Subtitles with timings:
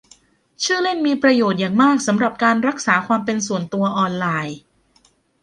[0.63, 4.57] ชื่อเล่นมีประโยชน์อย่างมากสำหรับการรักษาความเป็นส่วนตัวออนไลน์